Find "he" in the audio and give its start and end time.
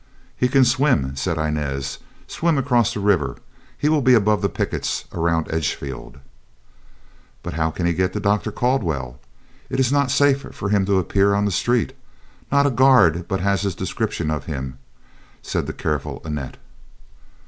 0.35-0.47, 3.77-3.87, 7.85-7.93